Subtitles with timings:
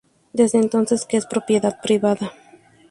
[0.33, 2.31] Desde entonces que es propiedad privada.